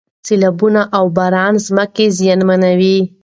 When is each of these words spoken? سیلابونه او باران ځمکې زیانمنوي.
سیلابونه 0.27 0.81
او 0.97 1.05
باران 1.17 1.53
ځمکې 1.65 2.05
زیانمنوي. 2.17 2.97